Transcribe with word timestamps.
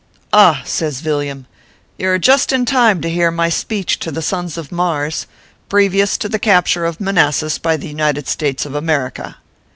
a 0.33 0.35
Ah!" 0.35 0.61
says 0.65 0.99
Villiam," 0.99 1.45
You 1.99 2.09
are 2.09 2.17
just 2.17 2.51
in 2.51 2.65
time 2.65 3.01
to 3.01 3.07
hear 3.11 3.29
my 3.29 3.49
speech 3.49 3.99
to 3.99 4.11
the 4.11 4.23
sons 4.23 4.57
of 4.57 4.71
Mars, 4.71 5.27
previous 5.69 6.17
to 6.17 6.27
the 6.27 6.39
capture 6.39 6.85
of 6.85 6.99
Manassas 6.99 7.59
by 7.59 7.77
the 7.77 7.89
United 7.89 8.27
States 8.27 8.65
of 8.65 8.73
America." 8.73 9.37